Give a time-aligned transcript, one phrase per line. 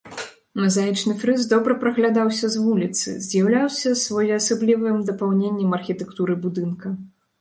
[0.59, 6.87] Мазаічны фрыз добра праглядаўся з вуліцы, з'яўляўся своеасаблівым дапаўненнем архітэктуры будынка.